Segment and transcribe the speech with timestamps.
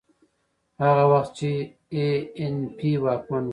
[0.83, 1.51] هغه وخت چې
[1.93, 2.05] اي
[2.39, 3.49] این پي واکمن و.